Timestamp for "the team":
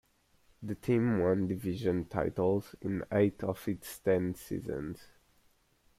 0.63-1.19